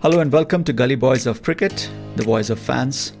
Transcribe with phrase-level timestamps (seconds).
[0.00, 3.14] Hello and welcome to Gully Boys of Cricket, the voice of fans.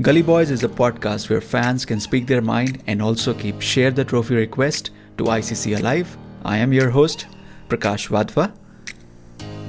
[0.00, 3.90] Gully Boys is a podcast where fans can speak their mind and also keep share
[3.90, 6.16] the trophy request to ICC Alive.
[6.44, 7.26] I am your host,
[7.68, 8.52] Prakash Vadva.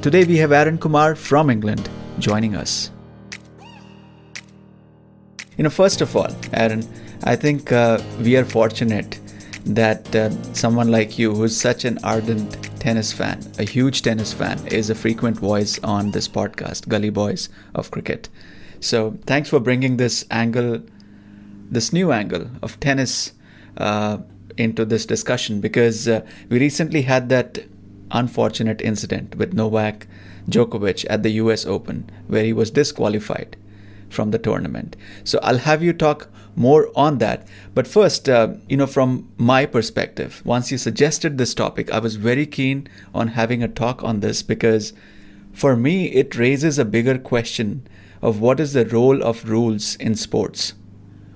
[0.03, 1.89] Today we have Aaron Kumar from England
[2.19, 2.91] joining us.
[5.57, 6.87] You know, first of all, Aaron,
[7.23, 9.19] I think uh, we are fortunate
[9.65, 14.57] that uh, someone like you, who's such an ardent tennis fan, a huge tennis fan,
[14.67, 18.27] is a frequent voice on this podcast, Gully Boys of Cricket.
[18.79, 20.81] So thanks for bringing this angle,
[21.69, 23.33] this new angle of tennis
[23.77, 24.17] uh,
[24.57, 27.59] into this discussion because uh, we recently had that
[28.09, 30.07] unfortunate incident with Novak
[30.49, 33.57] Djokovic at the US Open where he was disqualified
[34.11, 34.95] from the tournament.
[35.23, 37.47] So I'll have you talk more on that.
[37.73, 42.15] But first, uh, you know, from my perspective, once you suggested this topic, I was
[42.15, 44.93] very keen on having a talk on this because
[45.53, 47.87] for me, it raises a bigger question
[48.21, 50.73] of what is the role of rules in sports?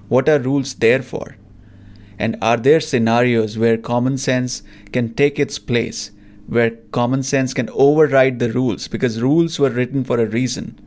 [0.08, 1.38] What are rules there for?
[2.18, 4.64] And are there scenarios where common sense
[4.94, 6.12] can take its place,
[6.48, 10.80] where common sense can override the rules because rules were written for a reason?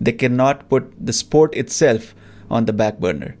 [0.00, 2.14] They cannot put the sport itself
[2.50, 3.36] on the back burner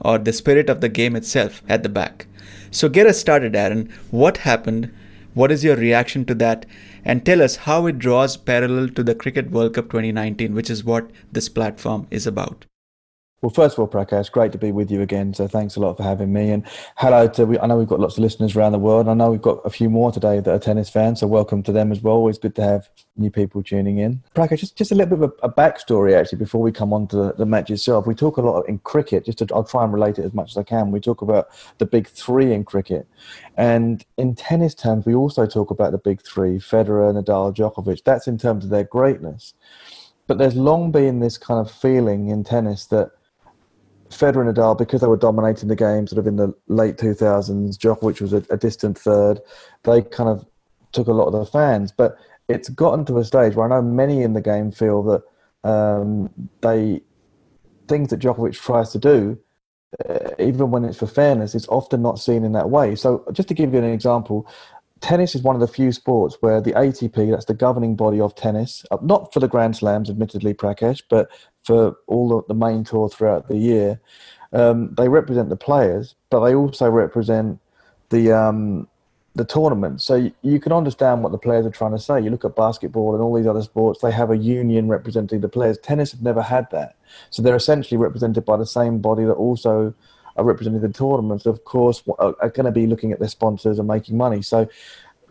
[0.00, 2.26] or the spirit of the game itself at the back.
[2.70, 3.92] So get us started, Aaron.
[4.10, 4.92] What happened?
[5.34, 6.66] What is your reaction to that?
[7.04, 10.84] And tell us how it draws parallel to the Cricket World Cup 2019, which is
[10.84, 12.66] what this platform is about.
[13.40, 15.32] Well, first of all, Prakash, great to be with you again.
[15.32, 16.50] So thanks a lot for having me.
[16.50, 19.06] And hello to, we, I know we've got lots of listeners around the world.
[19.06, 21.20] I know we've got a few more today that are tennis fans.
[21.20, 22.14] So welcome to them as well.
[22.14, 24.24] Always good to have new people tuning in.
[24.34, 27.06] Prakash, just, just a little bit of a, a backstory actually before we come on
[27.08, 28.08] to the, the, match itself.
[28.08, 30.50] We talk a lot in cricket, just to, I'll try and relate it as much
[30.50, 30.90] as I can.
[30.90, 33.06] We talk about the big three in cricket.
[33.56, 38.02] And in tennis terms, we also talk about the big three, Federer, Nadal, Djokovic.
[38.02, 39.54] That's in terms of their greatness.
[40.26, 43.12] But there's long been this kind of feeling in tennis that
[44.10, 47.76] Federer and Nadal, because they were dominating the game sort of in the late 2000s,
[47.76, 49.40] Djokovic was a, a, distant third,
[49.84, 50.46] they kind of
[50.92, 51.92] took a lot of the fans.
[51.92, 52.16] But
[52.48, 55.22] it's gotten to a stage where I know many in the game feel that
[55.68, 56.30] um,
[56.60, 57.02] they
[57.88, 59.38] things that Djokovic tries to do,
[60.08, 62.94] uh, even when it's for fairness, is often not seen in that way.
[62.94, 64.46] So just to give you an example,
[65.00, 68.34] tennis is one of the few sports where the ATP, that's the governing body of
[68.34, 71.28] tennis, uh, not for the Grand Slams, admittedly, Prakash, but
[71.64, 74.00] for all the, main tour throughout the year,
[74.52, 77.60] um, they represent the players, but they also represent
[78.08, 78.88] the um,
[79.34, 80.00] the tournament.
[80.00, 82.20] So you can understand what the players are trying to say.
[82.20, 85.48] You look at basketball and all these other sports; they have a union representing the
[85.48, 85.78] players.
[85.78, 86.96] Tennis have never had that,
[87.30, 89.94] so they're essentially represented by the same body that also
[90.38, 93.78] are representing the tournaments, of course, are, are going to be looking at their sponsors
[93.78, 94.40] and making money.
[94.40, 94.68] So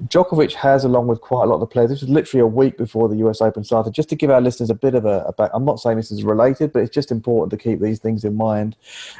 [0.05, 2.77] Djokovic has, along with quite a lot of the players, this was literally a week
[2.77, 5.33] before the US Open started, just to give our listeners a bit of a, a
[5.33, 5.49] back.
[5.53, 8.35] I'm not saying this is related, but it's just important to keep these things in
[8.35, 8.75] mind.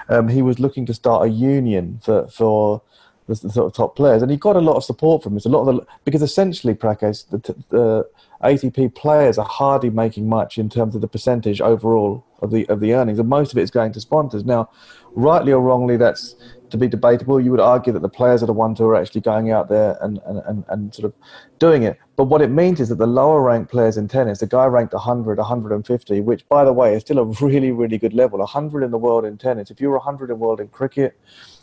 [0.10, 2.82] Um, he was looking to start a union for, for
[3.28, 5.46] the, the, sort of top players, and he got a lot of support from this.
[5.46, 8.10] A lot of the because essentially, Prakash, the, the
[8.44, 12.82] ATP players are hardly making much in terms of the percentage overall of the of
[12.82, 14.46] the earnings, and most of it is going to sponsors.
[14.46, 14.70] Now,
[15.18, 16.36] rightly or wrongly, that's
[16.70, 17.42] to be debatable.
[17.42, 19.98] You would argue that the players are the ones who are actually going out there
[20.02, 21.14] and, and, and, and sort of
[21.60, 21.98] doing it.
[22.16, 24.94] But what it means is that the lower ranked players in tennis, the guy ranked
[24.94, 28.92] 100, 150, which by the way is still a really, really good level, 100 in
[28.92, 29.72] the world in tennis.
[29.72, 31.20] If you were 100 in the world in cricket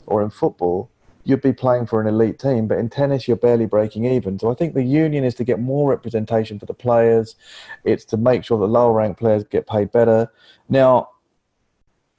[0.07, 0.91] or in football,
[1.23, 2.67] you'd be playing for an elite team.
[2.67, 4.39] But in tennis, you're barely breaking even.
[4.39, 7.37] So I think the union is to get more representation for the players.
[7.85, 10.31] It's to make sure that lower ranked players get paid better.
[10.69, 11.09] Now,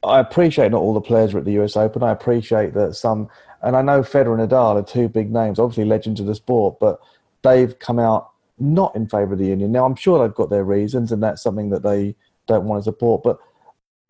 [0.05, 2.03] I appreciate not all the players are at the US Open.
[2.03, 3.29] I appreciate that some,
[3.61, 6.79] and I know Federer and Nadal are two big names, obviously legends of the sport,
[6.79, 6.99] but
[7.43, 9.71] they've come out not in favour of the union.
[9.71, 12.15] Now, I'm sure they've got their reasons, and that's something that they
[12.47, 13.23] don't want to support.
[13.23, 13.39] But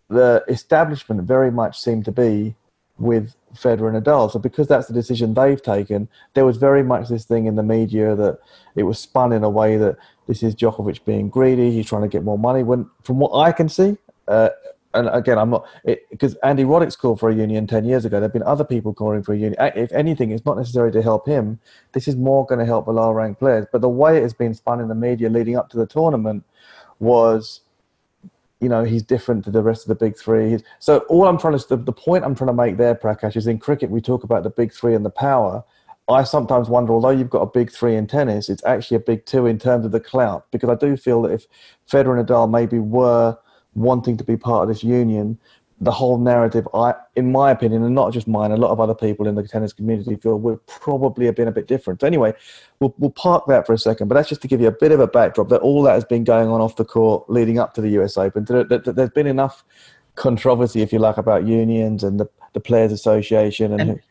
[0.08, 2.56] the establishment very much seemed to be
[2.98, 4.32] with Federer and Nadal.
[4.32, 7.64] So because that's the decision they've taken, there was very much this thing in the
[7.64, 8.40] media that
[8.76, 9.98] it was spun in a way that
[10.28, 11.72] this is Djokovic being greedy.
[11.72, 12.64] He's trying to get more money.
[12.64, 13.98] When, from what I can see,
[14.28, 14.50] uh,
[14.96, 15.68] and again, I'm not
[16.10, 18.20] because Andy Roddick's called for a union ten years ago.
[18.20, 19.56] There've been other people calling for a union.
[19.60, 21.60] If anything, it's not necessary to help him.
[21.92, 23.68] This is more going to help the lower ranked players.
[23.72, 26.44] But the way it has been spun in the media leading up to the tournament
[27.00, 27.62] was
[28.62, 30.52] you know he's different to the rest of the big three.
[30.52, 33.36] He's, so all I'm trying to the, the point I'm trying to make there, Prakash,
[33.36, 35.64] is in cricket we talk about the big three and the power.
[36.08, 39.26] I sometimes wonder, although you've got a big three in tennis, it's actually a big
[39.26, 40.46] two in terms of the clout.
[40.52, 41.48] Because I do feel that if
[41.92, 43.38] Federer and Nadal maybe were
[43.76, 45.38] wanting to be part of this union,
[45.82, 48.96] the whole narrative, I, in my opinion, and not just mine, a lot of other
[48.96, 52.00] people in the tennis community feel would probably have been a bit different.
[52.00, 52.34] So anyway,
[52.80, 54.94] we'll, we'll park that for a second, but that's just to give you a bit
[54.94, 57.74] of a backdrop that all that has been going on off the court leading up
[57.74, 58.46] to the US Open.
[58.46, 59.66] That, that, that there's been enough
[60.16, 63.74] controversy, if you like, about unions and the, the Players Association.
[63.74, 64.02] And, and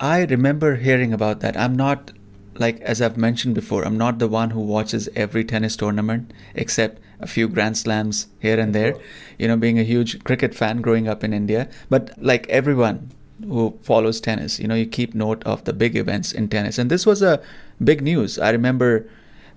[0.00, 1.56] I remember hearing about that.
[1.56, 2.10] I'm not
[2.54, 7.00] like as I've mentioned before, I'm not the one who watches every tennis tournament except
[7.22, 8.96] a few Grand Slams here and there.
[9.38, 13.10] You know, being a huge cricket fan growing up in India, but like everyone
[13.44, 16.90] who follows tennis, you know, you keep note of the big events in tennis, and
[16.90, 17.42] this was a
[17.82, 18.38] big news.
[18.38, 19.08] I remember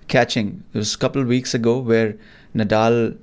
[0.08, 2.16] catching it was a couple of weeks ago where
[2.56, 3.18] Nadal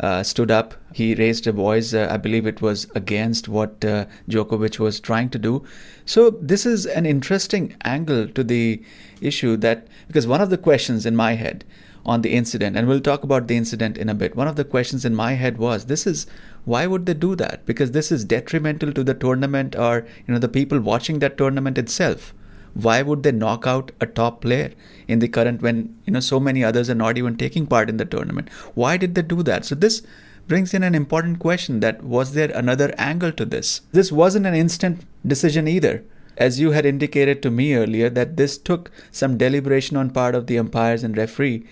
[0.00, 0.74] uh, stood up.
[0.92, 1.94] He raised a voice.
[1.94, 5.64] Uh, I believe it was against what uh, Djokovic was trying to do.
[6.04, 8.82] So this is an interesting angle to the
[9.20, 11.64] issue that because one of the questions in my head
[12.04, 14.34] on the incident, and we'll talk about the incident in a bit.
[14.34, 16.26] One of the questions in my head was, "This is
[16.64, 17.64] why would they do that?
[17.66, 21.78] Because this is detrimental to the tournament or you know the people watching that tournament
[21.78, 22.34] itself."
[22.74, 24.70] why would they knock out a top player
[25.06, 27.96] in the current when you know so many others are not even taking part in
[27.98, 30.02] the tournament why did they do that so this
[30.48, 34.54] brings in an important question that was there another angle to this this wasn't an
[34.54, 36.02] instant decision either
[36.38, 40.46] as you had indicated to me earlier that this took some deliberation on part of
[40.46, 41.66] the umpires and referee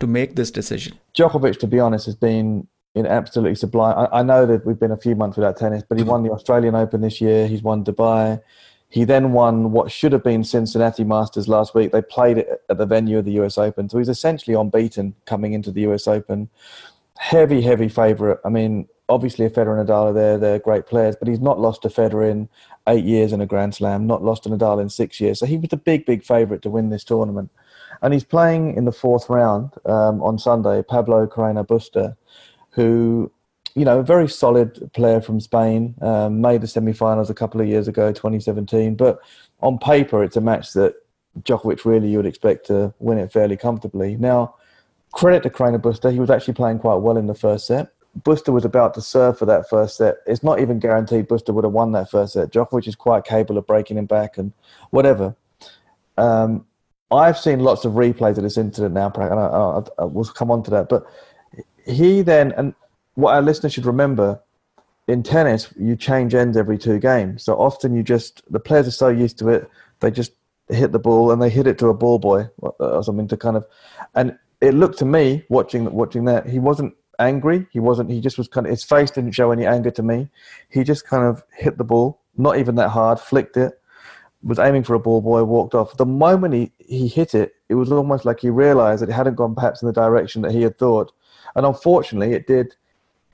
[0.00, 4.22] to make this decision Djokovic to be honest has been in absolutely sublime I, I
[4.22, 7.00] know that we've been a few months without tennis but he won the Australian Open
[7.00, 8.40] this year he's won Dubai
[8.90, 11.92] he then won what should have been Cincinnati Masters last week.
[11.92, 13.88] They played it at the venue of the US Open.
[13.88, 16.48] So he's essentially unbeaten coming into the US Open.
[17.18, 18.38] Heavy, heavy favourite.
[18.44, 20.38] I mean, obviously, a Federer and Nadal are there.
[20.38, 22.48] They're great players, but he's not lost to Federer in
[22.86, 25.38] eight years in a Grand Slam, not lost to Nadal in six years.
[25.38, 27.50] So he was the big, big favourite to win this tournament.
[28.02, 32.16] And he's playing in the fourth round um, on Sunday, Pablo Carreno Busta,
[32.70, 33.30] who
[33.78, 35.94] you know, a very solid player from Spain.
[36.00, 38.96] Um, made the semi-finals a couple of years ago, 2017.
[38.96, 39.20] But
[39.60, 40.94] on paper, it's a match that
[41.42, 44.16] Djokovic really you would expect to win it fairly comfortably.
[44.16, 44.56] Now,
[45.12, 47.92] credit to Carreno Busta, he was actually playing quite well in the first set.
[48.22, 50.16] Busta was about to serve for that first set.
[50.26, 52.50] It's not even guaranteed Busta would have won that first set.
[52.50, 54.52] Djokovic is quite capable of breaking him back and
[54.90, 55.36] whatever.
[56.16, 56.66] Um,
[57.10, 60.50] I've seen lots of replays of this incident now, and I, I, I, will come
[60.50, 60.88] on to that.
[60.88, 61.06] But
[61.86, 62.74] he then, and
[63.14, 64.40] what our listeners should remember
[65.06, 67.44] in tennis, you change ends every two games.
[67.44, 69.70] So often you just, the players are so used to it,
[70.00, 70.32] they just
[70.68, 73.56] hit the ball and they hit it to a ball boy or something to kind
[73.56, 73.64] of,
[74.14, 77.66] and it looked to me watching watching that he wasn't angry.
[77.70, 78.10] He wasn't.
[78.10, 78.70] He just was kind of.
[78.70, 80.28] His face didn't show any anger to me.
[80.68, 83.77] He just kind of hit the ball, not even that hard, flicked it,
[84.48, 85.96] was aiming for a ball boy, walked off.
[85.96, 89.36] The moment he he hit it, it was almost like he realised that it hadn't
[89.36, 91.12] gone perhaps in the direction that he had thought,
[91.54, 92.74] and unfortunately, it did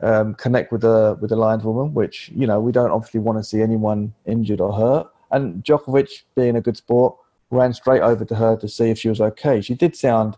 [0.01, 3.45] um, connect with the with the lineswoman, which you know we don't obviously want to
[3.45, 5.07] see anyone injured or hurt.
[5.31, 7.17] And Djokovic, being a good sport,
[7.51, 9.61] ran straight over to her to see if she was okay.
[9.61, 10.37] She did sound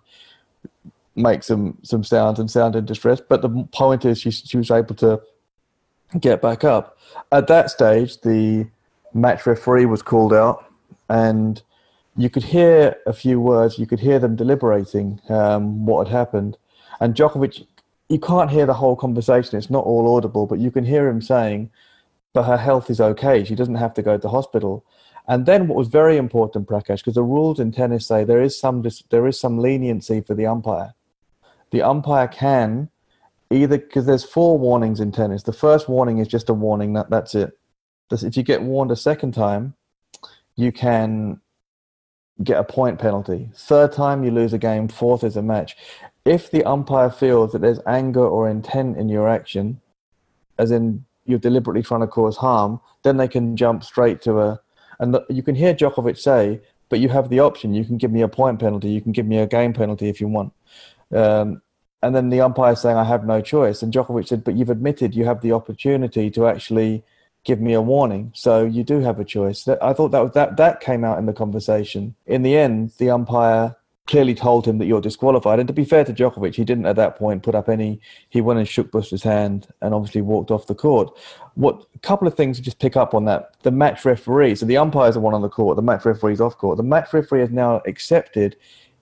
[1.17, 4.71] make some some sounds and sound in distress, but the point is she she was
[4.71, 5.23] able to
[6.21, 6.99] get back up.
[7.33, 8.67] At that stage, the
[9.17, 10.65] match referee was called out,
[11.09, 11.63] and
[12.17, 13.79] you could hear a few words.
[13.79, 16.57] You could hear them deliberating um, what had happened,
[17.01, 17.67] and Djokovic
[18.09, 19.59] you can't hear the whole conversation.
[19.59, 21.71] It's not all audible, but you can hear him saying,
[22.33, 23.45] "But her health is okay.
[23.45, 24.85] She doesn't have to go to the hospital."
[25.29, 28.59] And then what was very important, Prakash, because the rules in tennis say there is
[28.59, 30.95] some there is some leniency for the umpire.
[31.71, 32.91] The umpire can
[33.51, 35.43] either because there's four warnings in tennis.
[35.43, 37.59] The first warning is just a warning that that's it.
[38.11, 39.75] If you get warned a second time,
[40.55, 41.41] you can
[42.43, 43.51] get a point penalty.
[43.55, 44.89] Third time, you lose a game.
[44.89, 45.77] Fourth is a match
[46.27, 49.81] if the umpire feels that there's anger or intent in your action,
[50.59, 54.61] as in you're deliberately trying to cause harm, then they can jump straight to a.
[54.99, 57.75] And you can hear Djokovic say, but you have the option.
[57.75, 58.89] You can give me a point penalty.
[58.89, 60.53] You can give me a game penalty if you want.
[61.13, 61.63] Um,
[62.03, 63.83] and then the umpire saying, I have no choice.
[63.83, 67.05] And Djokovic said, but you've admitted you have the opportunity to actually
[67.47, 68.33] give me a warning.
[68.35, 69.67] So you do have a choice.
[69.69, 72.15] I thought that that that came out in the conversation.
[72.27, 73.77] In the end, the umpire
[74.07, 75.59] clearly told him that you're disqualified.
[75.59, 78.01] And to be fair to Djokovic, he didn't at that point put up any.
[78.29, 81.17] He went and shook Busta's hand and obviously walked off the court.
[81.55, 83.57] What a couple of things to just pick up on that.
[83.63, 86.59] The match referee, so the umpires are one on the court, the match referee's off
[86.59, 86.77] court.
[86.77, 88.57] The match referee has now accepted.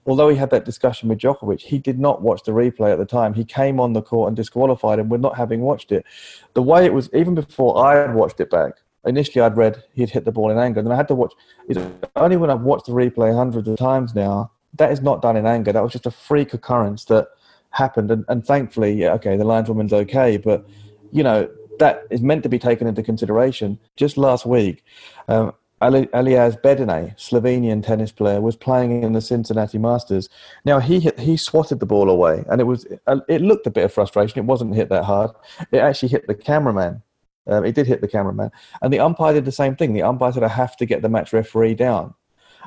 [0.05, 3.05] Although he had that discussion with Djokovic, he did not watch the replay at the
[3.05, 3.33] time.
[3.33, 6.05] He came on the court and disqualified him with not having watched it.
[6.53, 8.73] The way it was, even before I had watched it back,
[9.05, 10.81] initially I'd read he'd hit the ball in anger.
[10.81, 11.33] Then I had to watch.
[11.67, 11.79] It's
[12.15, 15.45] only when I've watched the replay hundreds of times now that is not done in
[15.45, 15.71] anger.
[15.71, 17.29] That was just a freak occurrence that
[17.71, 20.65] happened, and, and thankfully, yeah, okay, the lineswoman's okay, but
[21.11, 23.79] you know, that is meant to be taken into consideration.
[23.95, 24.83] Just last week,
[25.27, 30.29] um, Aljaž Bedene, Slovenian tennis player, was playing in the Cincinnati Masters.
[30.63, 32.85] Now he he swatted the ball away, and it was
[33.27, 34.39] it looked a bit of frustration.
[34.39, 35.31] It wasn't hit that hard.
[35.71, 37.01] It actually hit the cameraman.
[37.47, 38.51] Um, it did hit the cameraman,
[38.81, 39.93] and the umpire did the same thing.
[39.93, 42.13] The umpire said, "I have to get the match referee down."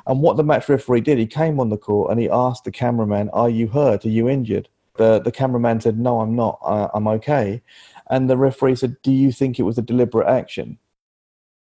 [0.07, 2.71] And what the match referee did, he came on the court and he asked the
[2.71, 4.05] cameraman, "Are you hurt?
[4.05, 6.59] Are you injured?" The the cameraman said, "No, I'm not.
[6.63, 7.61] I, I'm okay."
[8.09, 10.77] And the referee said, "Do you think it was a deliberate action?"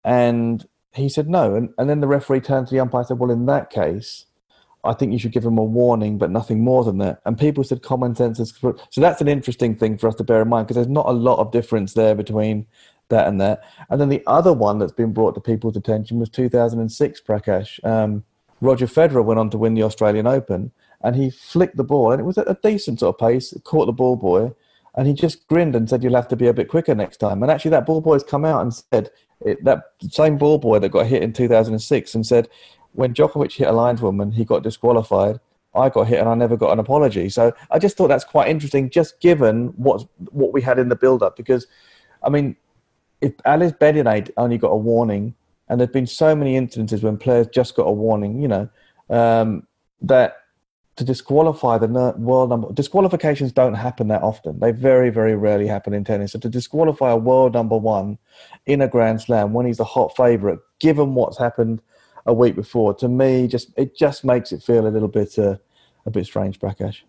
[0.03, 1.55] And he said no.
[1.55, 4.25] And, and then the referee turned to the umpire and said, Well, in that case,
[4.83, 7.21] I think you should give him a warning, but nothing more than that.
[7.25, 8.53] And people said common sense is.
[8.59, 11.11] So that's an interesting thing for us to bear in mind because there's not a
[11.11, 12.65] lot of difference there between
[13.09, 13.61] that and that.
[13.89, 17.83] And then the other one that's been brought to people's attention was 2006, Prakash.
[17.85, 18.23] Um,
[18.59, 20.71] Roger Federer went on to win the Australian Open
[21.01, 23.87] and he flicked the ball and it was at a decent sort of pace, caught
[23.87, 24.51] the ball boy,
[24.95, 27.41] and he just grinned and said, You'll have to be a bit quicker next time.
[27.41, 29.09] And actually, that ball boy's come out and said,
[29.45, 32.47] it, that same ball boy that got hit in 2006 and said,
[32.93, 35.39] when Djokovic hit a lineswoman, he got disqualified.
[35.73, 37.29] I got hit and I never got an apology.
[37.29, 40.95] So I just thought that's quite interesting, just given what what we had in the
[40.97, 41.37] build up.
[41.37, 41.67] Because,
[42.23, 42.57] I mean,
[43.21, 45.33] if Aljaž Bedene only got a warning,
[45.69, 48.69] and there've been so many instances when players just got a warning, you know,
[49.09, 49.65] um,
[50.01, 50.40] that
[50.97, 54.59] to disqualify the world number disqualifications don't happen that often.
[54.59, 56.33] They very very rarely happen in tennis.
[56.33, 58.17] So to disqualify a world number one
[58.65, 61.81] in a Grand Slam when he's the hot favourite, given what's happened
[62.25, 65.57] a week before, to me just it just makes it feel a little bit uh,
[66.05, 67.01] a bit strange, Prakash.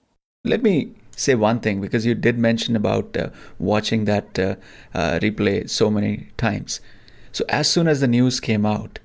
[0.44, 4.56] Let me say one thing because you did mention about uh, watching that uh,
[4.94, 6.80] uh replay so many times.
[7.32, 8.98] So as soon as the news came out,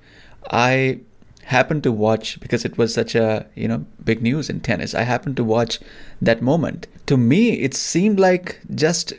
[0.50, 1.00] I
[1.48, 5.02] happened to watch because it was such a you know big news in tennis i
[5.02, 5.78] happened to watch
[6.20, 9.14] that moment to me it seemed like just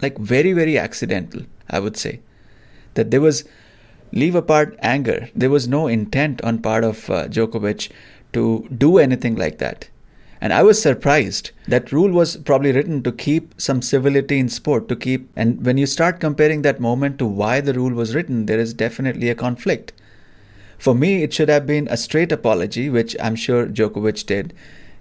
[0.00, 2.18] like very very accidental i would say
[2.94, 3.44] that there was
[4.12, 7.90] leave apart anger there was no intent on part of uh, Djokovic
[8.32, 9.88] to do anything like that
[10.44, 11.52] and I was surprised.
[11.68, 15.30] That rule was probably written to keep some civility in sport, to keep.
[15.34, 18.74] And when you start comparing that moment to why the rule was written, there is
[18.74, 19.94] definitely a conflict.
[20.78, 24.54] For me, it should have been a straight apology, which I'm sure Djokovic did.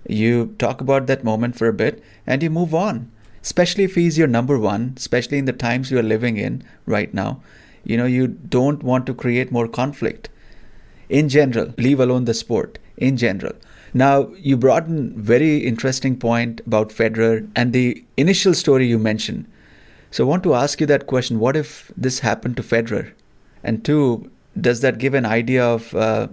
[0.07, 3.11] You talk about that moment for a bit and you move on.
[3.41, 7.13] Especially if he's your number one, especially in the times we are living in right
[7.13, 7.41] now.
[7.83, 10.29] You know, you don't want to create more conflict.
[11.09, 12.79] In general, leave alone the sport.
[12.95, 13.53] In general.
[13.93, 19.45] Now, you brought in very interesting point about Federer and the initial story you mentioned.
[20.11, 21.39] So I want to ask you that question.
[21.39, 23.11] What if this happened to Federer?
[23.63, 26.27] And two, does that give an idea of uh,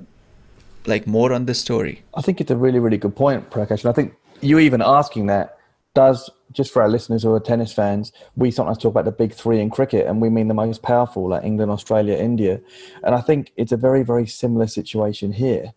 [0.87, 2.03] like more on the story?
[2.15, 3.85] I think it's a really, really good point, Prakash.
[3.85, 5.59] And I think you even asking that
[5.95, 9.33] does just for our listeners who are tennis fans, we sometimes talk about the big
[9.33, 12.61] three in cricket, and we mean the most powerful, like England, Australia, India.
[13.05, 15.73] And I think it's a very, very similar situation here.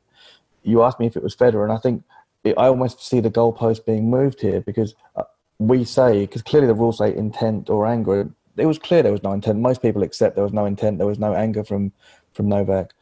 [0.64, 2.04] You asked me if it was Federer, and I think
[2.44, 5.24] it, I almost see the goalpost being moved here because uh,
[5.60, 8.30] we say, because clearly the rules say intent or anger.
[8.56, 9.60] It was clear there was no intent.
[9.60, 10.98] Most people accept there was no intent.
[10.98, 11.92] There was no anger from
[12.34, 12.94] from Novak.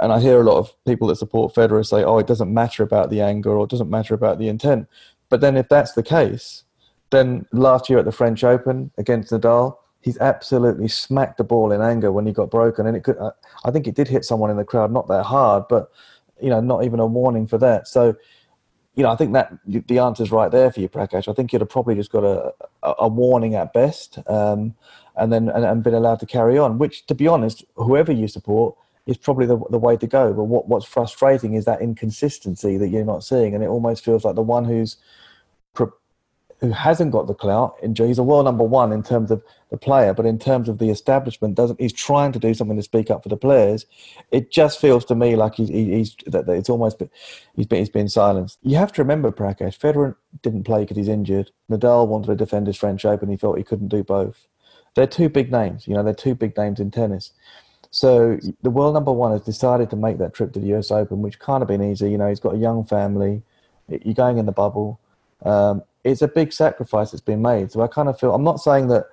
[0.00, 2.82] And I hear a lot of people that support Federer say, oh, it doesn't matter
[2.82, 4.88] about the anger or it doesn't matter about the intent.
[5.28, 6.64] But then if that's the case,
[7.10, 11.82] then last year at the French Open against Nadal, he's absolutely smacked the ball in
[11.82, 12.86] anger when he got broken.
[12.86, 13.16] And it could,
[13.64, 15.90] I think it did hit someone in the crowd, not that hard, but,
[16.40, 17.88] you know, not even a warning for that.
[17.88, 18.16] So,
[18.94, 21.28] you know, I think that the answer's right there for you, Prakash.
[21.28, 22.52] I think you'd have probably just got a,
[22.82, 24.18] a, warning at best.
[24.26, 24.74] Um,
[25.18, 26.78] and then and, and been allowed to carry on.
[26.78, 30.32] Which, to be honest, whoever you support is probably the, the way to go.
[30.32, 34.24] But what, what's frustrating is that inconsistency that you're not seeing, and it almost feels
[34.24, 34.96] like the one who's
[36.60, 37.76] who hasn't got the clout.
[37.96, 40.90] He's a world number one in terms of the player, but in terms of the
[40.90, 43.86] establishment, doesn't he's trying to do something to speak up for the players?
[44.32, 47.00] It just feels to me like he's, he's that it's almost
[47.54, 48.58] he's been he's been silenced.
[48.62, 51.50] You have to remember, Prakash Federer didn't play because he's injured.
[51.70, 53.28] Nadal wanted to defend his French Open.
[53.28, 54.46] He felt he couldn't do both.
[54.98, 55.86] They're two big names.
[55.86, 57.30] You know, they're two big names in tennis.
[57.92, 61.22] So the world number one has decided to make that trip to the US Open,
[61.22, 62.10] which can't have been easy.
[62.10, 63.42] You know, he's got a young family.
[63.88, 64.98] You're going in the bubble.
[65.44, 67.70] Um, it's a big sacrifice that's been made.
[67.70, 69.04] So I kind of feel I'm not saying that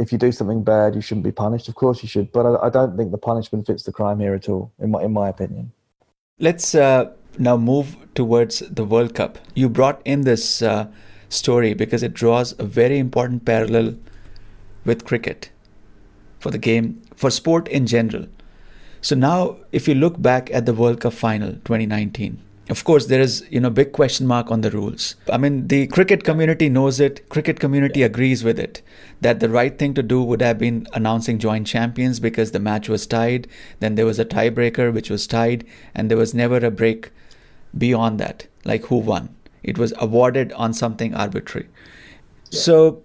[0.00, 1.68] if you do something bad, you shouldn't be punished.
[1.68, 4.34] Of course you should, but I, I don't think the punishment fits the crime here
[4.34, 5.70] at all, in my in my opinion.
[6.40, 9.38] Let's uh, now move towards the World Cup.
[9.54, 10.88] You brought in this uh,
[11.28, 13.94] story because it draws a very important parallel
[14.84, 15.50] with cricket,
[16.38, 18.26] for the game, for sport in general.
[19.00, 23.20] So now, if you look back at the World Cup final 2019, of course there
[23.20, 25.16] is you know big question mark on the rules.
[25.28, 27.28] I mean the cricket community knows it.
[27.28, 28.80] Cricket community agrees with it
[29.20, 32.88] that the right thing to do would have been announcing joint champions because the match
[32.88, 33.48] was tied
[33.80, 37.10] then there was a tiebreaker which was tied and there was never a break
[37.76, 39.34] beyond that like who won.
[39.62, 41.68] It was awarded on something arbitrary.
[42.50, 43.02] So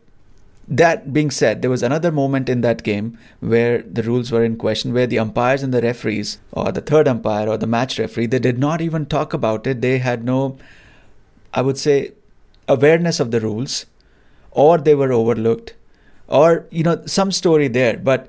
[0.67, 4.57] that being said, there was another moment in that game where the rules were in
[4.57, 8.25] question, where the umpires and the referees, or the third umpire or the match referee,
[8.25, 9.81] they did not even talk about it.
[9.81, 10.57] They had no,
[11.53, 12.13] I would say,
[12.67, 13.85] awareness of the rules,
[14.51, 15.75] or they were overlooked,
[16.27, 17.97] or, you know, some story there.
[17.97, 18.27] But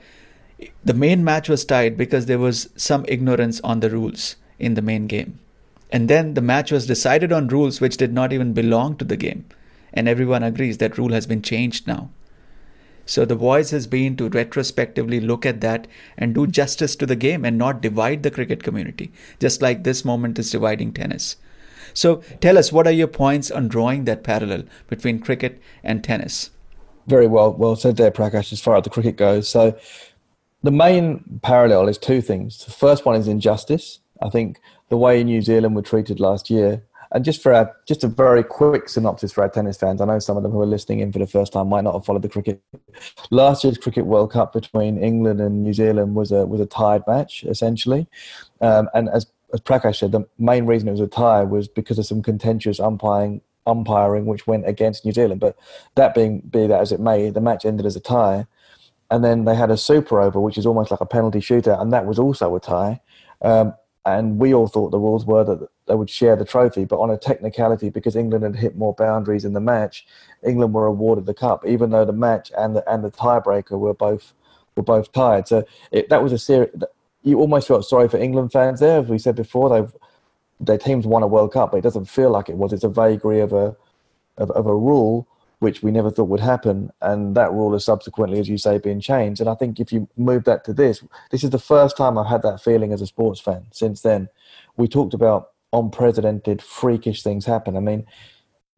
[0.84, 4.82] the main match was tied because there was some ignorance on the rules in the
[4.82, 5.38] main game.
[5.90, 9.16] And then the match was decided on rules which did not even belong to the
[9.16, 9.46] game.
[9.94, 12.10] And everyone agrees that rule has been changed now.
[13.06, 15.86] So the voice has been to retrospectively look at that
[16.18, 20.04] and do justice to the game and not divide the cricket community, just like this
[20.04, 21.36] moment is dividing tennis.
[21.94, 26.50] So tell us, what are your points on drawing that parallel between cricket and tennis?
[27.06, 29.48] Very well, well said there, Prakash, as far as the cricket goes.
[29.48, 29.78] So
[30.64, 32.64] the main parallel is two things.
[32.64, 34.00] The first one is injustice.
[34.20, 36.82] I think the way New Zealand were treated last year
[37.12, 40.18] and just for our, just a very quick synopsis for our tennis fans, I know
[40.18, 42.22] some of them who are listening in for the first time might not have followed
[42.22, 42.62] the cricket.
[43.30, 47.02] Last year's Cricket World Cup between England and New Zealand was a was a tied
[47.06, 48.06] match essentially,
[48.60, 51.98] um, and as as Prakash said, the main reason it was a tie was because
[51.98, 55.40] of some contentious umpiring umpiring which went against New Zealand.
[55.40, 55.56] But
[55.94, 58.46] that being be that as it may, the match ended as a tie,
[59.10, 61.92] and then they had a super over, which is almost like a penalty shootout, and
[61.92, 63.00] that was also a tie.
[63.42, 63.74] Um,
[64.06, 67.10] and we all thought the rules were that they would share the trophy, but on
[67.10, 70.06] a technicality, because England had hit more boundaries in the match,
[70.46, 73.94] England were awarded the cup, even though the match and the and the tiebreaker were
[73.94, 74.32] both
[74.76, 75.48] were both tied.
[75.48, 76.70] So it, that was a series.
[77.24, 79.68] You almost felt sorry for England fans there, as we said before.
[79.68, 79.92] They've
[80.60, 82.72] their teams won a World Cup, but it doesn't feel like it was.
[82.72, 83.76] It's a vagary of a
[84.38, 85.26] of, of a rule
[85.58, 86.90] which we never thought would happen.
[87.00, 89.40] And that rule has subsequently, as you say, been changed.
[89.40, 92.26] And I think if you move that to this, this is the first time I've
[92.26, 93.66] had that feeling as a sports fan.
[93.72, 94.28] Since then,
[94.76, 97.76] we talked about unprecedented, freakish things happen.
[97.76, 98.06] I mean,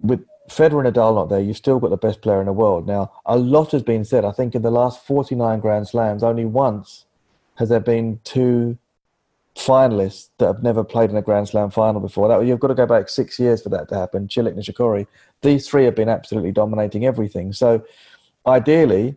[0.00, 2.86] with Federer and Nadal not there, you've still got the best player in the world.
[2.86, 4.24] Now, a lot has been said.
[4.24, 7.04] I think in the last 49 Grand Slams, only once
[7.56, 8.78] has there been two
[9.58, 12.28] finalists that have never played in a Grand Slam final before.
[12.28, 14.28] That you've got to go back six years for that to happen.
[14.28, 15.06] Cilic, Nishikori.
[15.42, 17.52] These three have been absolutely dominating everything.
[17.52, 17.84] So,
[18.46, 19.16] ideally,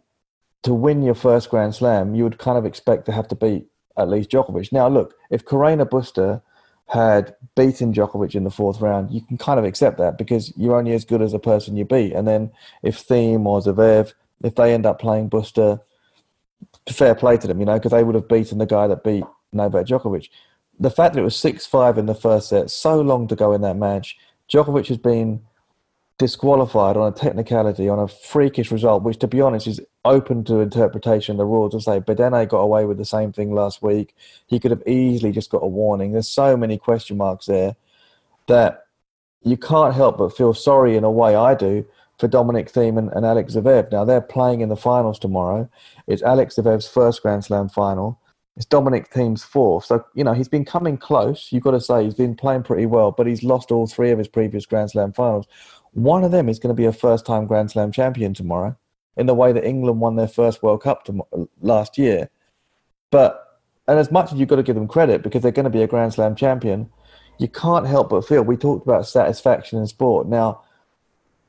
[0.63, 3.67] to win your first Grand Slam, you would kind of expect to have to beat
[3.97, 4.71] at least Djokovic.
[4.71, 6.41] Now, look, if Carreño Busta
[6.87, 10.75] had beaten Djokovic in the fourth round, you can kind of accept that because you're
[10.75, 12.13] only as good as the person you beat.
[12.13, 12.51] And then
[12.81, 15.81] if Thiem or Zverev, if they end up playing Busta,
[16.89, 19.23] fair play to them, you know, because they would have beaten the guy that beat
[19.53, 20.29] Novak Djokovic.
[20.79, 23.53] The fact that it was 6 5 in the first set, so long to go
[23.53, 24.17] in that match,
[24.51, 25.41] Djokovic has been
[26.17, 30.59] disqualified on a technicality, on a freakish result, which, to be honest, is open to
[30.59, 31.37] interpretation.
[31.37, 34.15] The rules to say Bedene got away with the same thing last week.
[34.45, 36.11] He could have easily just got a warning.
[36.11, 37.75] There's so many question marks there
[38.47, 38.85] that
[39.41, 41.85] you can't help but feel sorry in a way I do
[42.19, 43.91] for Dominic Thiem and, and Alex Zverev.
[43.91, 45.67] Now, they're playing in the finals tomorrow.
[46.05, 48.19] It's Alex Zverev's first Grand Slam final.
[48.57, 49.85] It's Dominic Thiem's fourth.
[49.85, 51.51] So, you know, he's been coming close.
[51.51, 54.17] You've got to say he's been playing pretty well, but he's lost all three of
[54.17, 55.47] his previous Grand Slam finals.
[55.93, 58.75] One of them is going to be a first time Grand Slam champion tomorrow,
[59.15, 61.25] in the way that England won their first World Cup to,
[61.61, 62.29] last year.
[63.09, 65.69] But, and as much as you've got to give them credit because they're going to
[65.69, 66.89] be a Grand Slam champion,
[67.39, 70.27] you can't help but feel we talked about satisfaction in sport.
[70.27, 70.61] Now,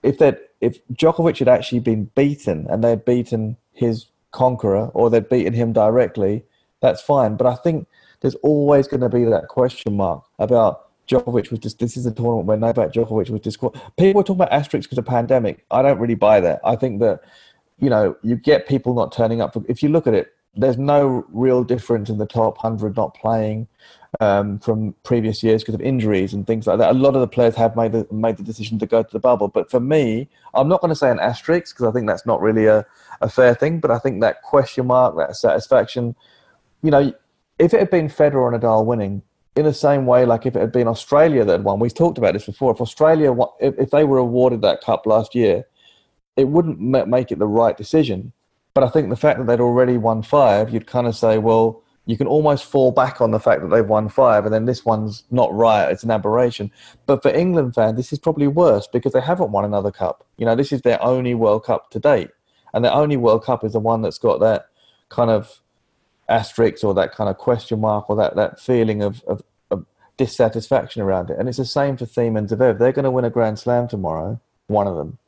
[0.02, 5.28] if that if Djokovic had actually been beaten and they'd beaten his conqueror or they'd
[5.28, 6.44] beaten him directly,
[6.82, 7.36] that's fine.
[7.36, 7.86] But I think
[8.20, 11.78] there's always going to be that question mark about Djokovic was just.
[11.78, 13.96] This is a tournament where Novak Djokovic was disqualified.
[13.96, 15.64] People are talking about asterisks because of pandemic.
[15.70, 16.60] I don't really buy that.
[16.64, 17.22] I think that
[17.78, 19.56] you know you get people not turning up.
[19.68, 23.66] If you look at it, there's no real difference in the top hundred not playing
[24.20, 26.90] um, from previous years because of injuries and things like that.
[26.90, 29.18] A lot of the players have made the made the decision to go to the
[29.18, 29.48] bubble.
[29.48, 32.40] But for me, I'm not going to say an asterisk because I think that's not
[32.40, 32.86] really a,
[33.20, 33.80] a fair thing.
[33.80, 36.14] But I think that question mark, that satisfaction
[36.82, 37.12] you know,
[37.58, 39.22] if it had been Federer or Nadal winning,
[39.54, 42.18] in the same way, like if it had been Australia that had won, we've talked
[42.18, 42.72] about this before.
[42.72, 45.66] If Australia, if, if they were awarded that cup last year,
[46.36, 48.32] it wouldn't make it the right decision.
[48.74, 51.82] But I think the fact that they'd already won five, you'd kind of say, well,
[52.06, 54.84] you can almost fall back on the fact that they've won five, and then this
[54.84, 55.90] one's not right.
[55.90, 56.70] It's an aberration.
[57.06, 60.26] But for England fans, this is probably worse because they haven't won another cup.
[60.38, 62.30] You know, this is their only World Cup to date,
[62.72, 64.66] and their only World Cup is the one that's got that
[65.10, 65.60] kind of
[66.28, 69.84] asterisk or that kind of question mark or that, that feeling of, of, of
[70.16, 71.38] dissatisfaction around it.
[71.38, 72.78] And it's the same for Thiem and Zverev.
[72.78, 75.18] They're going to win a Grand Slam tomorrow, one of them.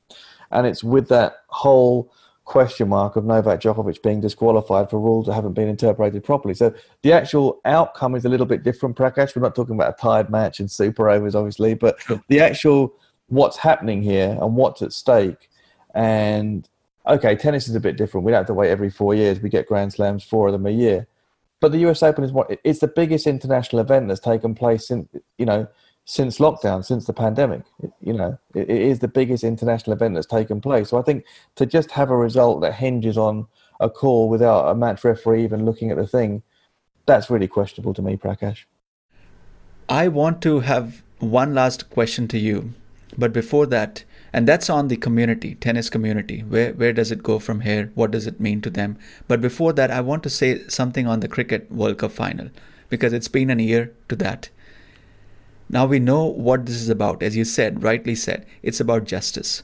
[0.51, 2.13] And it's with that whole
[2.45, 6.55] question mark of Novak Djokovic being disqualified for rules that haven't been interpreted properly.
[6.55, 9.35] So the actual outcome is a little bit different, Prakash.
[9.35, 12.95] We're not talking about a tied match and super overs, obviously, but the actual
[13.29, 15.51] what's happening here and what's at stake.
[15.95, 16.69] And
[17.07, 18.25] okay, tennis is a bit different.
[18.25, 19.41] We don't have to wait every four years.
[19.41, 21.07] We get Grand Slams, four of them a year.
[21.61, 25.09] But the US Open is what it's the biggest international event that's taken place since
[25.39, 25.67] you know
[26.05, 27.63] since lockdown, since the pandemic.
[28.01, 30.91] You know, it, it is the biggest international event that's taken place.
[30.91, 31.25] So I think
[31.57, 33.47] to just have a result that hinges on
[33.81, 36.43] a call without a match referee even looking at the thing,
[37.07, 38.65] that's really questionable to me, Prakash.
[39.89, 42.75] I want to have one last question to you,
[43.19, 46.41] but before that, and that's on the community tennis community.
[46.41, 47.93] Where where does it go from here?
[47.95, 48.97] What does it mean to them?
[49.29, 52.49] But before that i want to say something on the cricket world cup final
[52.95, 54.49] because it's been a year to that.
[55.77, 57.23] Now we know what this is about.
[57.23, 59.63] As you said rightly said it's about justice.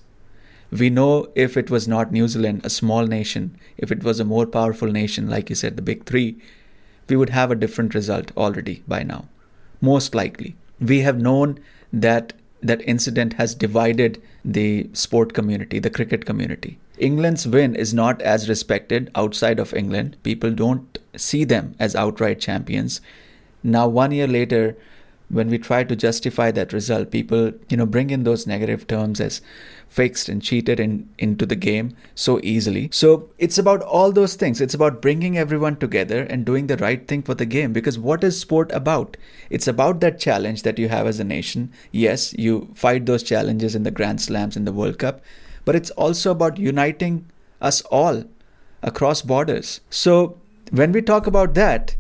[0.83, 3.51] We know if it was not new zealand a small nation
[3.87, 6.37] if it was a more powerful nation like you said the big 3
[7.09, 9.25] we would have a different result already by now.
[9.81, 10.55] Most likely.
[10.93, 11.59] We have known
[11.93, 16.79] that that incident has divided the sport community, the cricket community.
[16.99, 20.17] England's win is not as respected outside of England.
[20.23, 23.01] People don't see them as outright champions.
[23.63, 24.77] Now, one year later,
[25.31, 29.21] when we try to justify that result, people, you know, bring in those negative terms
[29.21, 29.41] as
[29.91, 32.89] fixed and cheated in, into the game so easily.
[32.93, 34.61] So it's about all those things.
[34.61, 37.73] It's about bringing everyone together and doing the right thing for the game.
[37.73, 39.17] Because what is sport about?
[39.51, 41.73] It's about that challenge that you have as a nation.
[41.91, 45.21] Yes, you fight those challenges in the Grand Slams in the World Cup,
[45.65, 47.29] but it's also about uniting
[47.61, 48.25] us all
[48.83, 49.81] across borders.
[49.91, 50.39] So
[50.71, 51.97] when we talk about that,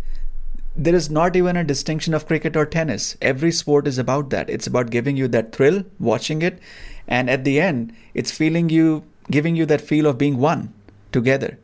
[0.76, 3.16] there is not even a distinction of cricket or tennis.
[3.20, 4.48] Every sport is about that.
[4.48, 6.60] It's about giving you that thrill watching it,
[7.10, 10.72] and at the end, it's feeling you, giving you that feel of being one
[11.12, 11.58] together.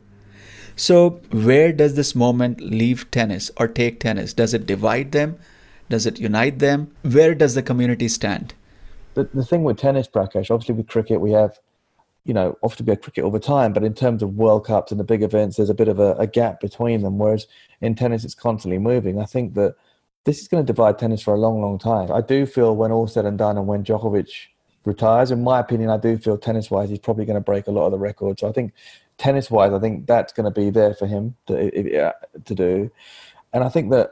[0.75, 4.33] So, where does this moment leave tennis or take tennis?
[4.33, 5.39] Does it divide them?
[5.89, 6.91] Does it unite them?
[7.01, 8.53] Where does the community stand?
[9.15, 11.57] The, the thing with tennis, Prakash, obviously with cricket, we have
[12.27, 14.91] you know, often be a cricket all the time, but in terms of World Cups
[14.91, 17.17] and the big events, there's a bit of a, a, gap between them.
[17.17, 17.47] Whereas
[17.79, 19.17] in tennis, it's constantly moving.
[19.17, 19.75] I think that
[20.25, 22.11] this is going to divide tennis for a long, long time.
[22.11, 24.47] I do feel when all said and done, and when Djokovic
[24.87, 27.71] retires, in my opinion, I do feel tennis wise, he's probably going to break a
[27.71, 28.41] lot of the records.
[28.41, 28.73] So I think
[29.17, 32.13] tennis wise, I think that's going to be there for him to,
[32.45, 32.89] to do.
[33.53, 34.11] And I think that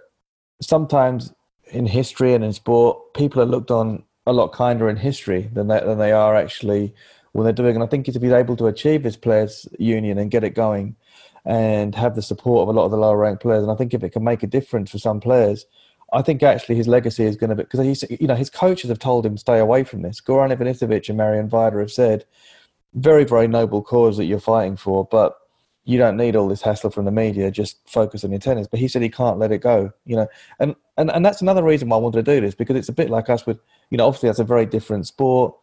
[0.62, 1.34] sometimes
[1.68, 5.68] in history and in sport, people are looked on a lot kinder in history than
[5.68, 6.94] they, than they are actually
[7.32, 7.76] when they're doing.
[7.76, 10.96] And I think if he's able to achieve this players' union and get it going,
[11.46, 13.94] and have the support of a lot of the lower ranked players, and I think
[13.94, 15.66] if it can make a difference for some players,
[16.15, 18.89] I think actually his legacy is going to be because he's you know his coaches
[18.89, 20.21] have told him stay away from this.
[20.21, 22.25] Goran Ivanisevic and Marian Vajda have said
[22.93, 25.38] very very noble cause that you're fighting for, but
[25.84, 27.51] you don't need all this hassle from the media.
[27.51, 28.67] Just focus on your tennis.
[28.67, 29.91] But he said he can't let it go.
[30.06, 30.28] You know,
[30.60, 32.93] and and and that's another reason why I wanted to do this because it's a
[32.93, 35.54] bit like us with you know obviously that's a very different sport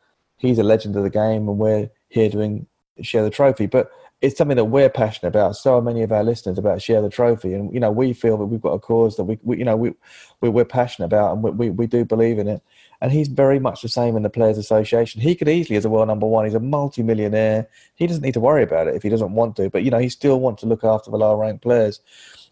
[0.43, 2.67] he's a legend of the game, and we're here doing
[3.01, 3.67] share the trophy.
[3.67, 3.91] But
[4.23, 5.57] it's something that we're passionate about.
[5.57, 8.47] So many of our listeners about share the trophy, and you know we feel that
[8.47, 9.93] we've got a cause that we, we you know we,
[10.41, 12.63] we are passionate about, and we, we, we do believe in it.
[13.01, 15.21] And he's very much the same in the Players Association.
[15.21, 17.69] He could easily, as a world number one, he's a multi-millionaire.
[17.97, 19.69] He doesn't need to worry about it if he doesn't want to.
[19.69, 22.01] But you know, he still wants to look after the lower ranked players.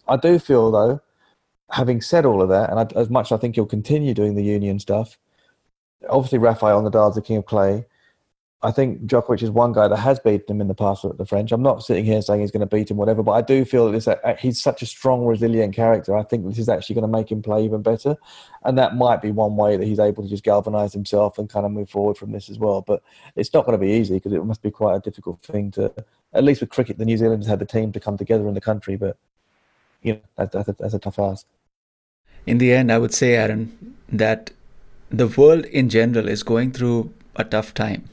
[0.08, 1.00] I do feel though,
[1.70, 4.42] having said all of that, and I, as much I think he'll continue doing the
[4.42, 5.16] union stuff,
[6.08, 7.86] obviously Rafael Nadal's the king of clay.
[8.62, 11.24] I think Djokovic is one guy that has beaten him in the past at the
[11.24, 11.50] French.
[11.50, 13.86] I'm not sitting here saying he's going to beat him, whatever, but I do feel
[13.86, 16.14] that this, uh, he's such a strong, resilient character.
[16.14, 18.16] I think this is actually going to make him play even better,
[18.64, 21.64] and that might be one way that he's able to just galvanise himself and kind
[21.64, 22.82] of move forward from this as well.
[22.82, 23.02] But
[23.34, 25.92] it's not going to be easy because it must be quite a difficult thing to.
[26.32, 28.60] At least with cricket, the New Zealanders had the team to come together in the
[28.60, 29.16] country, but
[30.02, 31.46] you know that, that's, a, that's a tough ask.
[32.46, 34.50] In the end, I would say, Aaron, that
[35.10, 38.08] the world in general is going through a tough time,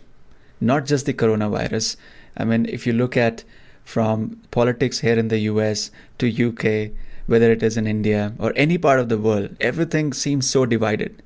[0.59, 1.95] not just the coronavirus.
[2.35, 3.43] I mean, if you look at
[3.83, 6.91] from politics here in the US to UK,
[7.25, 11.21] whether it is in India or any part of the world, everything seems so divided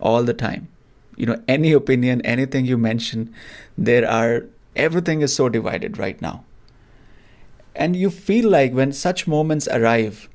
[0.00, 0.68] all the time.
[1.16, 3.32] You know, any opinion, anything you mention,
[3.78, 6.44] there are everything is so divided right now.
[7.74, 10.28] And you feel like when such moments arrive,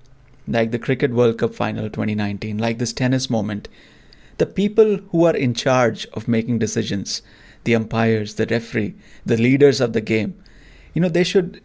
[0.47, 3.69] like the Cricket World Cup final 2019, like this tennis moment,
[4.37, 7.21] the people who are in charge of making decisions,
[7.63, 8.95] the umpires, the referee,
[9.25, 10.41] the leaders of the game,
[10.93, 11.61] you know, they should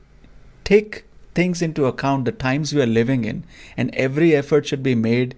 [0.65, 1.05] take
[1.35, 3.45] things into account the times we are living in
[3.77, 5.35] and every effort should be made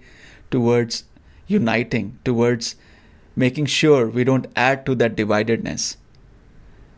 [0.51, 1.03] towards
[1.47, 2.75] uniting towards
[3.35, 5.95] making sure we don't add to that dividedness.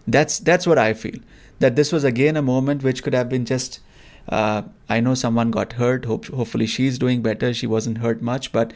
[0.08, 1.20] That's that's what I feel.
[1.60, 3.82] That this was again a moment which could have been just.
[4.28, 6.06] Uh, I know someone got hurt.
[6.06, 7.54] Hope, hopefully she's doing better.
[7.54, 8.74] She wasn't hurt much, but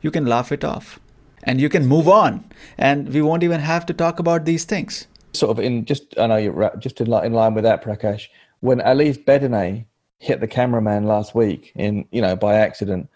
[0.00, 1.00] you can laugh it off,
[1.44, 2.44] and you can move on,
[2.76, 5.06] and we won't even have to talk about these things.
[5.32, 8.28] Sort of in just I know you're uh, just in, in line with that, Prakash.
[8.60, 9.84] When Aljaž Bedene
[10.18, 13.08] hit the cameraman last week in you know by accident,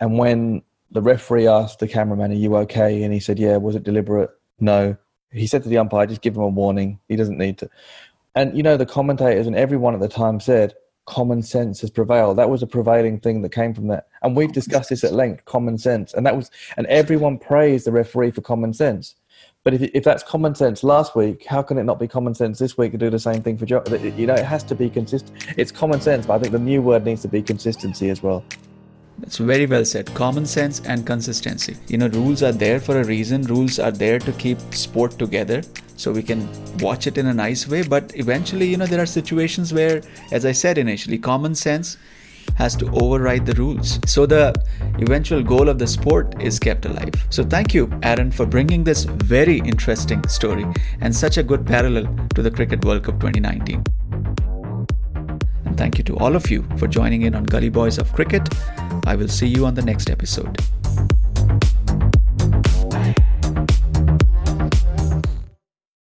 [0.00, 3.74] and when the referee asked the cameraman, "Are you okay?" and he said, "Yeah." Was
[3.74, 4.30] it deliberate?
[4.60, 4.96] No.
[5.30, 7.00] He said to the umpire, "Just give him a warning.
[7.08, 7.70] He doesn't need to."
[8.34, 10.74] And you know the commentators and everyone at the time said,
[11.06, 14.52] "Common sense has prevailed." That was a prevailing thing that came from that, and we've
[14.52, 15.44] discussed this at length.
[15.44, 19.14] Common sense, and that was, and everyone praised the referee for common sense.
[19.64, 22.58] But if, if that's common sense last week, how can it not be common sense
[22.58, 23.82] this week to do the same thing for Joe?
[23.90, 25.46] You know, it has to be consistent.
[25.56, 28.44] It's common sense, but I think the new word needs to be consistency as well.
[29.18, 30.12] That's very well said.
[30.14, 31.76] Common sense and consistency.
[31.88, 33.42] You know, rules are there for a reason.
[33.42, 35.62] Rules are there to keep sport together
[35.96, 36.48] so we can
[36.78, 37.82] watch it in a nice way.
[37.82, 41.96] But eventually, you know, there are situations where, as I said initially, common sense
[42.56, 43.98] has to override the rules.
[44.06, 44.54] So the
[44.98, 47.14] eventual goal of the sport is kept alive.
[47.30, 50.66] So thank you, Aaron, for bringing this very interesting story
[51.00, 53.82] and such a good parallel to the Cricket World Cup 2019.
[55.74, 58.48] And thank you to all of you for joining in on Gully Boys of Cricket.
[59.08, 60.56] I will see you on the next episode.